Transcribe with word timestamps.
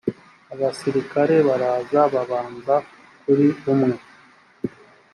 abasirikare 0.53 1.35
baraza 1.47 2.01
babanza 2.13 2.75
kuri 3.21 3.47
umwe 3.73 3.95